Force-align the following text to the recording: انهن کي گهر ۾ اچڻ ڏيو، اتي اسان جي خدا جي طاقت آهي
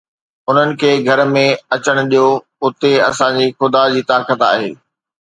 انهن 0.49 0.71
کي 0.79 0.91
گهر 1.07 1.21
۾ 1.35 1.43
اچڻ 1.77 1.95
ڏيو، 2.11 2.25
اتي 2.65 2.91
اسان 3.09 3.33
جي 3.39 3.47
خدا 3.57 3.83
جي 3.93 4.01
طاقت 4.11 4.39
آهي 4.51 4.69